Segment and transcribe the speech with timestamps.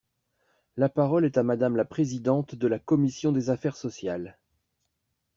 [0.77, 4.35] La parole est à Madame la Présidente de la commission des affaires sociales.